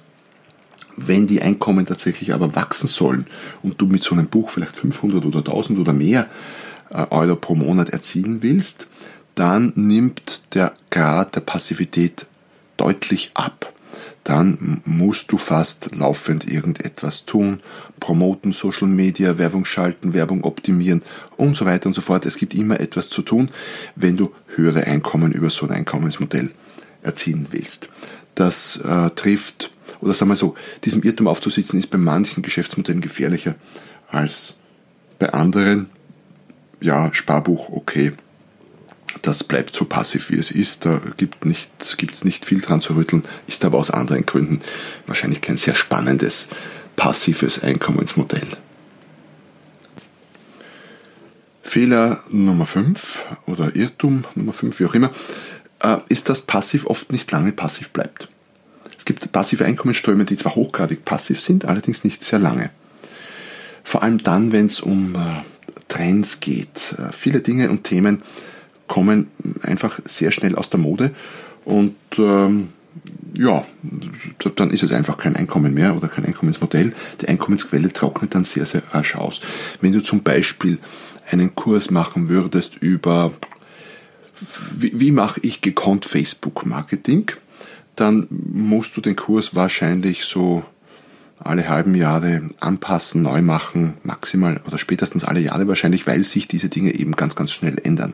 Wenn 0.97 1.27
die 1.27 1.41
Einkommen 1.41 1.85
tatsächlich 1.85 2.33
aber 2.33 2.55
wachsen 2.55 2.87
sollen 2.87 3.27
und 3.63 3.79
du 3.81 3.85
mit 3.85 4.03
so 4.03 4.15
einem 4.15 4.27
Buch 4.27 4.49
vielleicht 4.49 4.75
500 4.75 5.25
oder 5.25 5.39
1000 5.39 5.79
oder 5.79 5.93
mehr 5.93 6.27
äh, 6.89 7.05
Euro 7.09 7.35
pro 7.35 7.55
Monat 7.55 7.89
erzielen 7.89 8.41
willst, 8.41 8.87
dann 9.35 9.73
nimmt 9.75 10.53
der 10.53 10.73
Grad 10.89 11.35
der 11.35 11.41
Passivität 11.41 12.25
deutlich 12.77 13.31
ab. 13.33 13.73
Dann 14.23 14.81
musst 14.85 15.31
du 15.31 15.37
fast 15.37 15.95
laufend 15.95 16.51
irgendetwas 16.51 17.25
tun, 17.25 17.59
promoten, 17.99 18.53
Social 18.53 18.87
Media, 18.87 19.37
Werbung 19.37 19.65
schalten, 19.65 20.13
Werbung 20.13 20.43
optimieren 20.43 21.01
und 21.37 21.55
so 21.55 21.65
weiter 21.65 21.87
und 21.87 21.93
so 21.93 22.01
fort. 22.01 22.25
Es 22.25 22.37
gibt 22.37 22.53
immer 22.53 22.79
etwas 22.79 23.09
zu 23.09 23.23
tun, 23.23 23.49
wenn 23.95 24.17
du 24.17 24.31
höhere 24.55 24.85
Einkommen 24.85 25.31
über 25.31 25.49
so 25.49 25.65
ein 25.65 25.71
Einkommensmodell 25.71 26.51
erzielen 27.01 27.47
willst. 27.51 27.89
Das 28.35 28.77
äh, 28.77 29.09
trifft, 29.11 29.71
oder 30.01 30.13
sagen 30.13 30.29
wir 30.31 30.35
so, 30.35 30.55
diesem 30.83 31.03
Irrtum 31.03 31.27
aufzusitzen 31.27 31.79
ist 31.79 31.87
bei 31.87 31.97
manchen 31.97 32.43
Geschäftsmodellen 32.43 33.01
gefährlicher 33.01 33.55
als 34.09 34.55
bei 35.19 35.31
anderen. 35.31 35.89
Ja, 36.81 37.13
Sparbuch, 37.13 37.69
okay, 37.69 38.13
das 39.21 39.43
bleibt 39.43 39.75
so 39.75 39.85
passiv 39.85 40.31
wie 40.31 40.37
es 40.37 40.51
ist. 40.51 40.85
Da 40.85 40.99
gibt 41.17 41.45
es 41.45 41.45
nicht, 41.45 42.25
nicht 42.25 42.45
viel 42.45 42.61
dran 42.61 42.81
zu 42.81 42.95
rütteln, 42.95 43.21
ist 43.47 43.63
aber 43.65 43.77
aus 43.77 43.91
anderen 43.91 44.25
Gründen 44.25 44.59
wahrscheinlich 45.05 45.41
kein 45.41 45.57
sehr 45.57 45.75
spannendes 45.75 46.49
passives 46.95 47.61
Einkommensmodell. 47.61 48.47
Fehler 51.61 52.23
Nummer 52.29 52.65
5 52.65 53.27
oder 53.45 53.75
Irrtum 53.75 54.25
Nummer 54.35 54.53
5, 54.53 54.79
wie 54.79 54.85
auch 54.85 54.93
immer, 54.93 55.11
äh, 55.79 55.97
ist, 56.09 56.27
dass 56.27 56.41
passiv 56.41 56.85
oft 56.85 57.11
nicht 57.11 57.31
lange 57.31 57.51
passiv 57.51 57.91
bleibt. 57.91 58.27
Es 59.01 59.05
gibt 59.05 59.31
passive 59.31 59.65
Einkommensströme, 59.65 60.25
die 60.25 60.37
zwar 60.37 60.53
hochgradig 60.53 61.05
passiv 61.05 61.41
sind, 61.41 61.65
allerdings 61.65 62.03
nicht 62.03 62.23
sehr 62.23 62.37
lange. 62.37 62.69
Vor 63.83 64.03
allem 64.03 64.19
dann, 64.19 64.51
wenn 64.51 64.67
es 64.67 64.79
um 64.79 65.15
äh, 65.15 65.41
Trends 65.87 66.39
geht. 66.39 66.93
Äh, 66.99 67.11
viele 67.11 67.39
Dinge 67.39 67.71
und 67.71 67.83
Themen 67.83 68.21
kommen 68.87 69.25
einfach 69.63 69.99
sehr 70.05 70.31
schnell 70.31 70.55
aus 70.55 70.69
der 70.69 70.79
Mode 70.79 71.15
und 71.65 71.95
ähm, 72.19 72.69
ja, 73.33 73.65
dann 74.53 74.69
ist 74.69 74.83
es 74.83 74.91
einfach 74.91 75.17
kein 75.17 75.35
Einkommen 75.35 75.73
mehr 75.73 75.97
oder 75.97 76.07
kein 76.07 76.25
Einkommensmodell. 76.25 76.93
Die 77.21 77.27
Einkommensquelle 77.27 77.91
trocknet 77.91 78.35
dann 78.35 78.43
sehr, 78.43 78.67
sehr 78.67 78.83
rasch 78.91 79.15
aus. 79.15 79.41
Wenn 79.81 79.93
du 79.93 80.03
zum 80.03 80.21
Beispiel 80.21 80.77
einen 81.27 81.55
Kurs 81.55 81.89
machen 81.89 82.29
würdest 82.29 82.75
über, 82.75 83.33
wie, 84.75 84.91
wie 84.99 85.11
mache 85.11 85.39
ich 85.41 85.61
gekonnt 85.61 86.05
Facebook-Marketing, 86.05 87.31
dann 87.95 88.27
musst 88.29 88.95
du 88.95 89.01
den 89.01 89.15
Kurs 89.15 89.55
wahrscheinlich 89.55 90.25
so 90.25 90.63
alle 91.43 91.67
halben 91.67 91.95
Jahre 91.95 92.43
anpassen, 92.59 93.23
neu 93.23 93.41
machen, 93.41 93.95
maximal 94.03 94.61
oder 94.67 94.77
spätestens 94.77 95.23
alle 95.23 95.39
Jahre 95.39 95.67
wahrscheinlich, 95.67 96.05
weil 96.07 96.23
sich 96.23 96.47
diese 96.47 96.69
Dinge 96.69 96.93
eben 96.93 97.13
ganz, 97.13 97.35
ganz 97.35 97.51
schnell 97.51 97.79
ändern. 97.83 98.13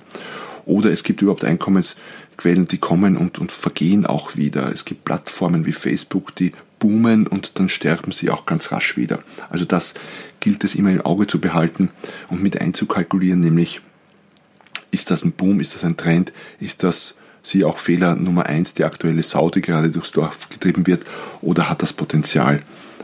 Oder 0.65 0.91
es 0.91 1.03
gibt 1.03 1.21
überhaupt 1.21 1.45
Einkommensquellen, 1.45 2.67
die 2.67 2.77
kommen 2.77 3.15
und, 3.17 3.39
und 3.39 3.51
vergehen 3.51 4.05
auch 4.05 4.35
wieder. 4.35 4.71
Es 4.71 4.85
gibt 4.85 5.05
Plattformen 5.05 5.65
wie 5.65 5.73
Facebook, 5.73 6.35
die 6.35 6.51
boomen 6.79 7.25
und 7.27 7.59
dann 7.59 7.69
sterben 7.69 8.11
sie 8.11 8.29
auch 8.29 8.45
ganz 8.45 8.71
rasch 8.71 8.97
wieder. 8.97 9.19
Also 9.49 9.65
das 9.65 9.93
gilt 10.39 10.63
es 10.63 10.75
immer 10.75 10.91
im 10.91 11.01
Auge 11.01 11.27
zu 11.27 11.39
behalten 11.39 11.89
und 12.29 12.43
mit 12.43 12.59
einzukalkulieren, 12.59 13.39
nämlich 13.39 13.81
ist 14.91 15.11
das 15.11 15.23
ein 15.23 15.31
Boom, 15.31 15.59
ist 15.59 15.75
das 15.75 15.83
ein 15.83 15.97
Trend, 15.97 16.31
ist 16.59 16.83
das 16.83 17.17
sie 17.47 17.63
auch 17.63 17.77
Fehler 17.77 18.15
Nummer 18.15 18.45
eins, 18.45 18.73
die 18.73 18.83
aktuelle 18.83 19.23
Sau, 19.23 19.49
die 19.49 19.61
gerade 19.61 19.89
durchs 19.89 20.11
Dorf 20.11 20.49
getrieben 20.49 20.87
wird, 20.87 21.05
oder 21.41 21.69
hat 21.69 21.81
das 21.81 21.93
Potenzial 21.93 22.61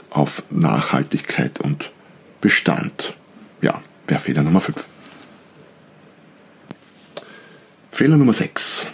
auf 0.10 0.44
Nachhaltigkeit 0.50 1.60
und 1.60 1.92
Bestand? 2.42 3.16
Ja, 3.62 3.82
wäre 4.08 4.20
Fehler 4.20 4.44
Nummer 4.44 4.62
fünf. 4.62 4.88
Fehler 7.92 8.18
Nummer 8.18 8.34
6. 8.34 8.88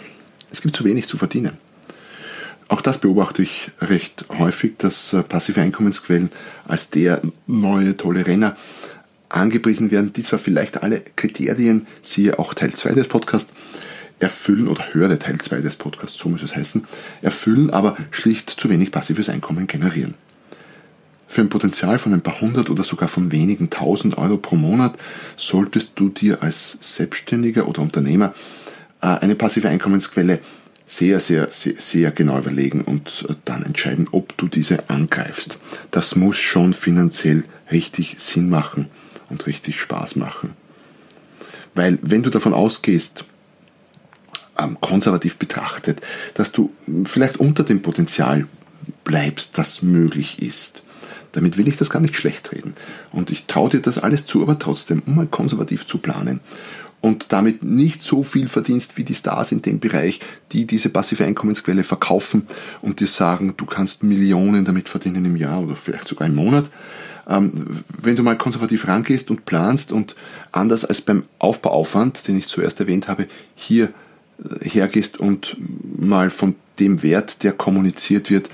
Es 0.50 0.60
gibt 0.60 0.76
zu 0.76 0.84
wenig 0.84 1.08
zu 1.08 1.16
verdienen. 1.16 1.56
Auch 2.68 2.82
das 2.82 2.98
beobachte 2.98 3.42
ich 3.42 3.70
recht 3.80 4.26
häufig, 4.28 4.74
dass 4.76 5.12
äh, 5.12 5.22
passive 5.22 5.60
Einkommensquellen 5.60 6.30
als 6.68 6.90
der 6.90 7.22
neue 7.46 7.96
tolle 7.96 8.26
Renner 8.26 8.56
angepriesen 9.30 9.90
werden, 9.90 10.12
die 10.12 10.22
zwar 10.22 10.38
vielleicht 10.38 10.82
alle 10.82 11.00
Kriterien, 11.16 11.86
siehe 12.02 12.38
auch 12.38 12.52
Teil 12.52 12.72
2 12.72 12.92
des 12.92 13.08
Podcasts, 13.08 13.50
erfüllen 14.20 14.68
oder 14.68 14.84
höre 14.92 15.18
Teil 15.18 15.38
2 15.38 15.60
des 15.60 15.76
Podcasts, 15.76 16.18
so 16.18 16.28
muss 16.28 16.42
es 16.42 16.54
heißen, 16.54 16.84
erfüllen, 17.22 17.70
aber 17.70 17.96
schlicht 18.10 18.50
zu 18.50 18.68
wenig 18.68 18.92
passives 18.92 19.28
Einkommen 19.28 19.66
generieren. 19.66 20.14
Für 21.26 21.42
ein 21.42 21.48
Potenzial 21.48 21.98
von 21.98 22.12
ein 22.12 22.22
paar 22.22 22.40
hundert 22.40 22.70
oder 22.70 22.82
sogar 22.82 23.08
von 23.08 23.32
wenigen 23.32 23.70
tausend 23.70 24.18
Euro 24.18 24.36
pro 24.36 24.56
Monat 24.56 24.94
solltest 25.36 25.92
du 25.94 26.08
dir 26.08 26.42
als 26.42 26.76
Selbstständiger 26.80 27.68
oder 27.68 27.82
Unternehmer 27.82 28.34
äh, 29.00 29.06
eine 29.06 29.36
passive 29.36 29.68
Einkommensquelle 29.68 30.40
sehr, 30.86 31.20
sehr, 31.20 31.48
sehr, 31.52 31.74
sehr 31.78 32.10
genau 32.10 32.36
überlegen 32.38 32.80
und 32.82 33.24
äh, 33.28 33.34
dann 33.44 33.62
entscheiden, 33.62 34.08
ob 34.10 34.36
du 34.38 34.48
diese 34.48 34.90
angreifst. 34.90 35.56
Das 35.92 36.16
muss 36.16 36.38
schon 36.38 36.74
finanziell 36.74 37.44
richtig 37.70 38.16
Sinn 38.18 38.48
machen 38.48 38.86
und 39.28 39.46
richtig 39.46 39.80
Spaß 39.80 40.16
machen. 40.16 40.54
Weil 41.76 42.00
wenn 42.02 42.24
du 42.24 42.30
davon 42.30 42.54
ausgehst, 42.54 43.24
konservativ 44.80 45.36
betrachtet, 45.36 46.00
dass 46.34 46.52
du 46.52 46.72
vielleicht 47.04 47.38
unter 47.38 47.64
dem 47.64 47.82
Potenzial 47.82 48.46
bleibst, 49.04 49.58
das 49.58 49.82
möglich 49.82 50.42
ist, 50.42 50.82
damit 51.32 51.56
will 51.56 51.68
ich 51.68 51.76
das 51.76 51.90
gar 51.90 52.00
nicht 52.00 52.16
schlecht 52.16 52.52
reden. 52.52 52.74
Und 53.12 53.30
ich 53.30 53.46
traue 53.46 53.70
dir 53.70 53.80
das 53.80 53.98
alles 53.98 54.26
zu, 54.26 54.42
aber 54.42 54.58
trotzdem, 54.58 55.02
um 55.06 55.16
mal 55.16 55.26
konservativ 55.26 55.86
zu 55.86 55.98
planen 55.98 56.40
und 57.00 57.32
damit 57.32 57.62
nicht 57.62 58.02
so 58.02 58.22
viel 58.22 58.46
verdienst 58.48 58.96
wie 58.96 59.04
die 59.04 59.14
Stars 59.14 59.52
in 59.52 59.62
dem 59.62 59.80
Bereich, 59.80 60.20
die 60.52 60.66
diese 60.66 60.90
passive 60.90 61.24
Einkommensquelle 61.24 61.84
verkaufen 61.84 62.46
und 62.82 63.00
dir 63.00 63.08
sagen, 63.08 63.54
du 63.56 63.64
kannst 63.64 64.02
Millionen 64.02 64.64
damit 64.64 64.88
verdienen 64.88 65.24
im 65.24 65.36
Jahr 65.36 65.62
oder 65.62 65.76
vielleicht 65.76 66.08
sogar 66.08 66.28
im 66.28 66.34
Monat. 66.34 66.70
Ähm, 67.28 67.82
wenn 68.00 68.16
du 68.16 68.22
mal 68.22 68.36
konservativ 68.36 68.86
rangehst 68.86 69.30
und 69.30 69.46
planst 69.46 69.92
und 69.92 70.14
anders 70.52 70.84
als 70.84 71.00
beim 71.00 71.24
Aufbauaufwand, 71.38 72.26
den 72.28 72.36
ich 72.36 72.48
zuerst 72.48 72.80
erwähnt 72.80 73.08
habe, 73.08 73.28
hier 73.54 73.92
hergehst 74.62 75.18
und 75.18 75.56
mal 75.98 76.30
von 76.30 76.54
dem 76.78 77.02
Wert, 77.02 77.42
der 77.42 77.52
kommuniziert 77.52 78.30
wird, 78.30 78.50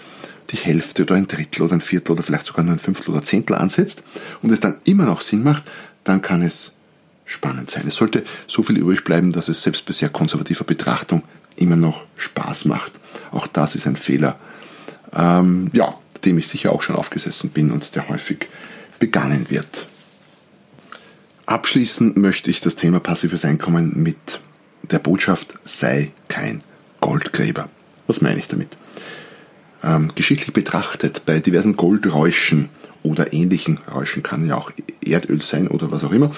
die 0.50 0.56
Hälfte 0.56 1.02
oder 1.02 1.14
ein 1.14 1.26
Drittel 1.26 1.62
oder 1.62 1.74
ein 1.74 1.80
Viertel 1.80 2.12
oder 2.12 2.22
vielleicht 2.22 2.46
sogar 2.46 2.64
nur 2.64 2.74
ein 2.74 2.78
Fünftel 2.78 3.10
oder 3.10 3.22
Zehntel 3.22 3.56
ansetzt 3.56 4.02
und 4.42 4.52
es 4.52 4.60
dann 4.60 4.76
immer 4.84 5.04
noch 5.04 5.20
Sinn 5.20 5.42
macht, 5.42 5.64
dann 6.04 6.22
kann 6.22 6.42
es 6.42 6.72
spannend 7.24 7.70
sein. 7.70 7.84
Es 7.88 7.96
sollte 7.96 8.22
so 8.46 8.62
viel 8.62 8.76
übrig 8.76 9.04
bleiben, 9.04 9.32
dass 9.32 9.48
es 9.48 9.62
selbst 9.62 9.84
bei 9.86 9.92
sehr 9.92 10.08
konservativer 10.08 10.64
Betrachtung 10.64 11.22
immer 11.56 11.76
noch 11.76 12.04
Spaß 12.16 12.66
macht. 12.66 12.92
Auch 13.32 13.46
das 13.46 13.74
ist 13.74 13.86
ein 13.86 13.96
Fehler, 13.96 14.38
ähm, 15.12 15.70
ja, 15.72 15.94
dem 16.24 16.38
ich 16.38 16.48
sicher 16.48 16.72
auch 16.72 16.82
schon 16.82 16.96
aufgesessen 16.96 17.50
bin 17.50 17.70
und 17.70 17.94
der 17.94 18.08
häufig 18.08 18.48
begangen 18.98 19.50
wird. 19.50 19.86
Abschließen 21.46 22.14
möchte 22.16 22.50
ich 22.50 22.60
das 22.60 22.76
Thema 22.76 23.00
passives 23.00 23.44
Einkommen 23.44 24.02
mit 24.02 24.40
der 24.82 24.98
Botschaft 24.98 25.54
sei 25.64 26.12
kein 26.28 26.62
Goldgräber. 27.00 27.68
Was 28.06 28.20
meine 28.20 28.38
ich 28.38 28.48
damit? 28.48 28.76
Ähm, 29.82 30.08
geschichtlich 30.14 30.52
betrachtet, 30.52 31.22
bei 31.26 31.40
diversen 31.40 31.76
Goldräuschen 31.76 32.68
oder 33.02 33.32
ähnlichen 33.32 33.78
Räuschen 33.92 34.22
kann 34.22 34.46
ja 34.46 34.56
auch 34.56 34.72
Erdöl 35.04 35.42
sein 35.42 35.68
oder 35.68 35.90
was 35.90 36.04
auch 36.04 36.12
immer, 36.12 36.30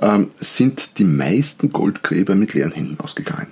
ähm, 0.00 0.28
sind 0.38 0.98
die 0.98 1.04
meisten 1.04 1.72
Goldgräber 1.72 2.34
mit 2.34 2.54
leeren 2.54 2.72
Händen 2.72 3.00
ausgegangen. 3.00 3.48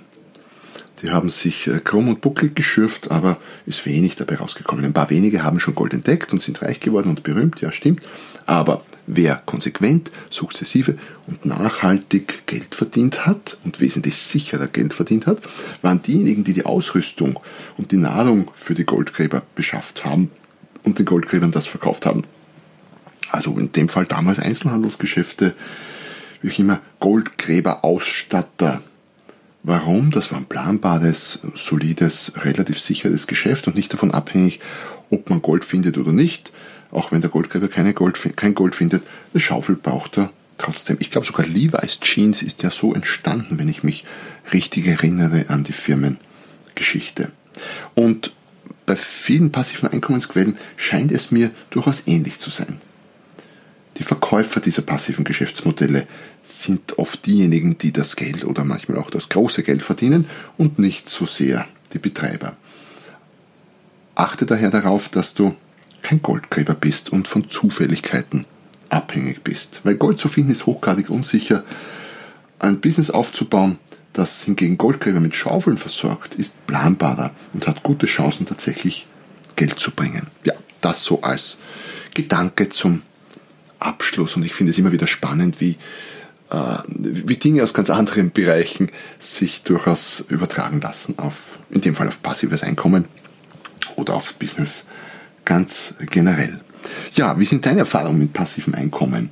Die 1.01 1.11
haben 1.11 1.29
sich 1.29 1.67
äh, 1.67 1.79
krumm 1.83 2.07
und 2.07 2.21
bucklig 2.21 2.55
geschürft, 2.55 3.11
aber 3.11 3.37
ist 3.65 3.85
wenig 3.85 4.15
dabei 4.15 4.35
rausgekommen. 4.35 4.85
Ein 4.85 4.93
paar 4.93 5.09
wenige 5.09 5.43
haben 5.43 5.59
schon 5.59 5.75
Gold 5.75 5.93
entdeckt 5.93 6.31
und 6.31 6.41
sind 6.41 6.61
reich 6.61 6.79
geworden 6.79 7.09
und 7.09 7.23
berühmt, 7.23 7.59
ja 7.61 7.71
stimmt. 7.71 8.03
Aber 8.45 8.83
wer 9.07 9.41
konsequent, 9.45 10.11
sukzessive 10.29 10.97
und 11.27 11.45
nachhaltig 11.45 12.45
Geld 12.45 12.75
verdient 12.75 13.25
hat 13.25 13.57
und 13.63 13.79
wesentlich 13.79 14.17
sicherer 14.17 14.67
Geld 14.67 14.93
verdient 14.93 15.27
hat, 15.27 15.41
waren 15.81 16.01
diejenigen, 16.01 16.43
die 16.43 16.53
die 16.53 16.65
Ausrüstung 16.65 17.39
und 17.77 17.91
die 17.91 17.97
Nahrung 17.97 18.51
für 18.55 18.75
die 18.75 18.85
Goldgräber 18.85 19.43
beschafft 19.55 20.05
haben 20.05 20.31
und 20.83 20.99
den 20.99 21.05
Goldgräbern 21.05 21.51
das 21.51 21.67
verkauft 21.67 22.05
haben. 22.05 22.23
Also 23.31 23.57
in 23.57 23.71
dem 23.71 23.89
Fall 23.89 24.05
damals 24.05 24.39
Einzelhandelsgeschäfte, 24.39 25.55
wie 26.41 26.51
auch 26.51 26.59
immer, 26.59 26.81
Goldgräberausstatter. 26.99 28.81
Warum? 29.63 30.11
Das 30.11 30.31
war 30.31 30.39
ein 30.39 30.45
planbares, 30.45 31.39
solides, 31.55 32.33
relativ 32.37 32.79
sicheres 32.79 33.27
Geschäft 33.27 33.65
und 33.67 33.75
nicht 33.75 33.93
davon 33.93 34.11
abhängig, 34.11 34.59
ob 35.09 35.29
man 35.29 35.41
Gold 35.41 35.63
findet 35.63 35.97
oder 35.97 36.11
nicht. 36.11 36.51
Auch 36.93 37.11
wenn 37.11 37.21
der 37.21 37.31
Goldgräber 37.31 37.67
keine 37.67 37.93
Gold, 37.93 38.19
kein 38.35 38.53
Gold 38.53 38.75
findet, 38.75 39.03
eine 39.33 39.41
Schaufel 39.41 39.75
braucht 39.75 40.17
er 40.19 40.29
trotzdem. 40.57 40.97
Ich 40.99 41.09
glaube 41.09 41.25
sogar 41.25 41.45
Levi's 41.45 41.99
Jeans 41.99 42.43
ist 42.43 42.61
ja 42.61 42.69
so 42.69 42.93
entstanden, 42.93 43.57
wenn 43.57 43.67
ich 43.67 43.83
mich 43.83 44.05
richtig 44.53 44.85
erinnere 44.85 45.45
an 45.49 45.63
die 45.63 45.73
Firmengeschichte. 45.73 47.31
Und 47.95 48.31
bei 48.85 48.95
vielen 48.95 49.51
passiven 49.51 49.89
Einkommensquellen 49.89 50.55
scheint 50.77 51.11
es 51.11 51.31
mir 51.31 51.49
durchaus 51.71 52.03
ähnlich 52.05 52.37
zu 52.37 52.51
sein. 52.51 52.79
Die 53.97 54.03
Verkäufer 54.03 54.59
dieser 54.59 54.83
passiven 54.83 55.23
Geschäftsmodelle 55.23 56.07
sind 56.43 56.99
oft 56.99 57.25
diejenigen, 57.25 57.77
die 57.79 57.91
das 57.91 58.15
Geld 58.15 58.45
oder 58.45 58.63
manchmal 58.63 58.99
auch 58.99 59.09
das 59.09 59.29
große 59.29 59.63
Geld 59.63 59.81
verdienen 59.81 60.29
und 60.57 60.77
nicht 60.77 61.09
so 61.09 61.25
sehr 61.25 61.67
die 61.93 61.99
Betreiber. 61.99 62.55
Achte 64.13 64.45
daher 64.45 64.69
darauf, 64.69 65.09
dass 65.09 65.33
du 65.33 65.55
kein 66.03 66.21
Goldgräber 66.21 66.73
bist 66.73 67.11
und 67.11 67.27
von 67.27 67.49
Zufälligkeiten 67.49 68.45
abhängig 68.89 69.43
bist. 69.43 69.81
Weil 69.83 69.95
Gold 69.95 70.19
zu 70.19 70.27
finden 70.27 70.51
ist 70.51 70.65
hochgradig 70.65 71.09
unsicher. 71.09 71.63
Ein 72.59 72.79
Business 72.79 73.09
aufzubauen, 73.09 73.79
das 74.13 74.43
hingegen 74.43 74.77
Goldgräber 74.77 75.19
mit 75.19 75.35
Schaufeln 75.35 75.77
versorgt, 75.77 76.35
ist 76.35 76.67
planbarer 76.67 77.31
und 77.53 77.67
hat 77.67 77.83
gute 77.83 78.05
Chancen 78.05 78.45
tatsächlich 78.45 79.07
Geld 79.55 79.79
zu 79.79 79.91
bringen. 79.91 80.27
Ja, 80.45 80.53
das 80.81 81.03
so 81.03 81.21
als 81.21 81.57
Gedanke 82.13 82.69
zum 82.69 83.01
Abschluss. 83.79 84.35
Und 84.35 84.45
ich 84.45 84.53
finde 84.53 84.71
es 84.71 84.77
immer 84.77 84.91
wieder 84.91 85.07
spannend, 85.07 85.59
wie, 85.59 85.77
äh, 86.51 86.77
wie 86.87 87.37
Dinge 87.37 87.63
aus 87.63 87.73
ganz 87.73 87.89
anderen 87.89 88.31
Bereichen 88.31 88.89
sich 89.19 89.63
durchaus 89.63 90.21
übertragen 90.29 90.81
lassen 90.81 91.17
auf, 91.17 91.59
in 91.69 91.81
dem 91.81 91.95
Fall 91.95 92.07
auf 92.07 92.21
passives 92.21 92.63
Einkommen 92.63 93.05
oder 93.95 94.13
auf 94.13 94.35
Business 94.35 94.85
ganz 95.45 95.95
generell. 96.09 96.59
Ja, 97.13 97.39
wie 97.39 97.45
sind 97.45 97.65
deine 97.65 97.79
Erfahrungen 97.79 98.19
mit 98.19 98.33
passivem 98.33 98.75
Einkommen? 98.75 99.31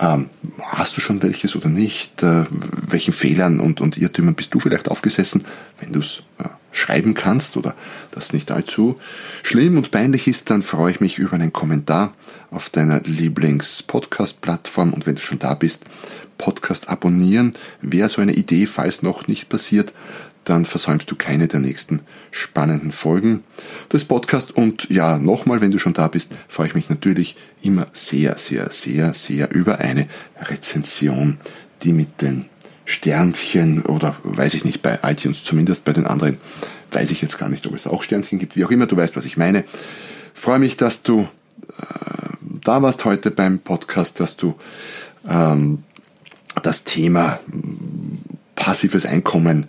Ähm, 0.00 0.30
hast 0.62 0.96
du 0.96 1.00
schon 1.00 1.22
welches 1.22 1.56
oder 1.56 1.68
nicht? 1.68 2.22
Äh, 2.22 2.44
welchen 2.50 3.12
Fehlern 3.12 3.58
und, 3.58 3.80
und 3.80 3.98
Irrtümern 3.98 4.34
bist 4.34 4.54
du 4.54 4.60
vielleicht 4.60 4.88
aufgesessen, 4.88 5.44
wenn 5.80 5.92
du 5.92 5.98
es 5.98 6.22
äh, 6.38 6.44
schreiben 6.70 7.14
kannst 7.14 7.56
oder 7.56 7.74
das 8.12 8.32
nicht 8.32 8.52
allzu 8.52 8.98
schlimm 9.42 9.76
und 9.76 9.90
peinlich 9.90 10.28
ist, 10.28 10.50
dann 10.50 10.62
freue 10.62 10.92
ich 10.92 11.00
mich 11.00 11.18
über 11.18 11.32
einen 11.32 11.52
Kommentar 11.52 12.14
auf 12.52 12.70
deiner 12.70 13.00
Lieblings-Podcast-Plattform 13.00 14.92
und 14.92 15.06
wenn 15.06 15.16
du 15.16 15.20
schon 15.20 15.40
da 15.40 15.54
bist, 15.54 15.84
Podcast 16.36 16.88
abonnieren. 16.88 17.50
Wäre 17.82 18.08
so 18.08 18.22
eine 18.22 18.34
Idee, 18.34 18.66
falls 18.66 19.02
noch 19.02 19.26
nicht 19.26 19.48
passiert, 19.48 19.92
dann 20.48 20.64
versäumst 20.64 21.10
du 21.10 21.16
keine 21.16 21.48
der 21.48 21.60
nächsten 21.60 22.00
spannenden 22.30 22.92
Folgen 22.92 23.44
des 23.92 24.04
Podcasts. 24.04 24.50
Und 24.50 24.88
ja, 24.90 25.18
nochmal, 25.18 25.60
wenn 25.60 25.70
du 25.70 25.78
schon 25.78 25.94
da 25.94 26.08
bist, 26.08 26.32
freue 26.48 26.68
ich 26.68 26.74
mich 26.74 26.88
natürlich 26.88 27.36
immer 27.62 27.86
sehr, 27.92 28.38
sehr, 28.38 28.70
sehr, 28.70 29.14
sehr 29.14 29.50
über 29.52 29.78
eine 29.78 30.08
Rezension, 30.40 31.38
die 31.82 31.92
mit 31.92 32.22
den 32.22 32.46
Sternchen 32.84 33.82
oder 33.82 34.16
weiß 34.22 34.54
ich 34.54 34.64
nicht, 34.64 34.80
bei 34.80 34.98
iTunes 35.02 35.44
zumindest, 35.44 35.84
bei 35.84 35.92
den 35.92 36.06
anderen 36.06 36.38
weiß 36.90 37.10
ich 37.10 37.20
jetzt 37.20 37.38
gar 37.38 37.50
nicht, 37.50 37.66
ob 37.66 37.74
es 37.74 37.86
auch 37.86 38.02
Sternchen 38.02 38.38
gibt, 38.38 38.56
wie 38.56 38.64
auch 38.64 38.70
immer, 38.70 38.86
du 38.86 38.96
weißt, 38.96 39.16
was 39.16 39.26
ich 39.26 39.36
meine. 39.36 39.64
Freue 40.32 40.58
mich, 40.58 40.76
dass 40.76 41.02
du 41.02 41.28
äh, 41.78 42.28
da 42.64 42.82
warst 42.82 43.04
heute 43.04 43.30
beim 43.30 43.58
Podcast, 43.58 44.20
dass 44.20 44.36
du 44.36 44.54
ähm, 45.28 45.82
das 46.62 46.84
Thema 46.84 47.40
passives 48.54 49.06
Einkommen 49.06 49.66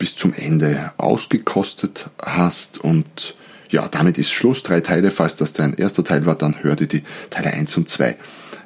bis 0.00 0.16
zum 0.16 0.32
Ende 0.32 0.92
ausgekostet 0.96 2.08
hast 2.20 2.78
und 2.78 3.36
ja, 3.68 3.86
damit 3.86 4.16
ist 4.16 4.32
Schluss. 4.32 4.62
Drei 4.62 4.80
Teile, 4.80 5.10
falls 5.10 5.36
das 5.36 5.52
dein 5.52 5.74
erster 5.74 6.02
Teil 6.02 6.24
war, 6.26 6.34
dann 6.34 6.56
hör 6.62 6.74
dir 6.74 6.88
die 6.88 7.04
Teile 7.28 7.52
1 7.52 7.76
und 7.76 7.88
2 7.90 8.16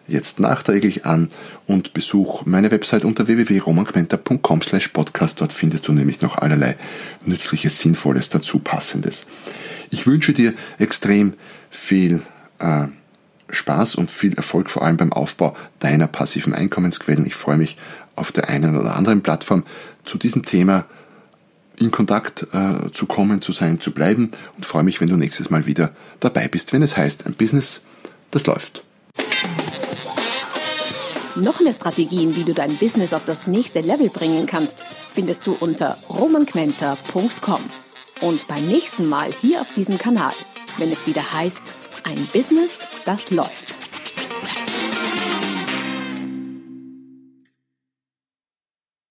jetzt 0.07 0.39
nachträglich 0.39 1.07
an 1.07 1.29
und 1.67 1.93
besuch 1.93 2.47
meine 2.47 2.71
Website 2.71 3.05
unter 3.05 3.27
www.romanquenter.com 3.27 4.63
slash 4.63 4.89
podcast. 4.89 5.41
Dort 5.41 5.53
findest 5.53 5.89
du 5.89 5.93
nämlich 5.93 6.21
noch 6.21 6.39
allerlei 6.39 6.77
nützliches, 7.27 7.81
sinnvolles, 7.81 8.29
dazu 8.29 8.61
passendes. 8.61 9.27
Ich 9.91 10.07
wünsche 10.07 10.35
dir 10.35 10.55
extrem 10.79 11.35
viel 11.69 12.23
äh, 12.61 12.87
Spaß 13.51 13.97
und 13.97 14.11
viel 14.11 14.35
Erfolg, 14.35 14.71
vor 14.71 14.85
allem 14.85 14.99
beim 14.99 15.13
Aufbau 15.13 15.57
deiner 15.81 16.07
passiven 16.07 16.55
Einkommensquellen. 16.55 17.27
Ich 17.27 17.35
freue 17.35 17.59
mich 17.59 17.77
auf 18.15 18.31
der 18.31 18.49
einen 18.49 18.77
oder 18.77 18.95
anderen 18.95 19.23
Plattform 19.23 19.65
zu 20.05 20.17
diesem 20.17 20.45
Thema 20.45 20.87
in 21.77 21.91
Kontakt 21.91 22.47
äh, 22.53 22.91
zu 22.93 23.07
kommen, 23.07 23.41
zu 23.41 23.53
sein, 23.53 23.81
zu 23.81 23.93
bleiben 23.93 24.31
und 24.57 24.67
freue 24.67 24.83
mich, 24.83 25.01
wenn 25.01 25.09
du 25.09 25.17
nächstes 25.17 25.51
Mal 25.51 25.67
wieder 25.67 25.91
dabei 26.21 26.49
bist, 26.49 26.73
wenn 26.73 26.83
es 26.83 26.97
heißt, 26.97 27.27
ein 27.27 27.35
Business, 27.35 27.83
das 28.31 28.47
läuft. 28.47 28.83
Noch 31.37 31.61
mehr 31.61 31.73
Strategien, 31.73 32.37
wie 32.37 32.45
du 32.45 32.55
dein 32.55 32.77
Business 32.77 33.13
auf 33.13 33.25
das 33.25 33.49
nächste 33.49 33.81
Level 33.81 34.09
bringen 34.09 34.47
kannst, 34.47 34.85
findest 35.11 35.47
du 35.47 35.57
unter 35.59 35.97
romanquenter.com. 36.09 37.61
Und 38.21 38.47
beim 38.47 38.65
nächsten 38.67 39.09
Mal 39.09 39.31
hier 39.41 39.61
auf 39.61 39.73
diesem 39.73 39.99
Kanal, 39.99 40.33
wenn 40.79 40.93
es 40.93 41.09
wieder 41.09 41.33
heißt, 41.33 41.73
ein 42.05 42.29
Business, 42.33 42.87
das 43.05 43.31
läuft. 43.31 43.74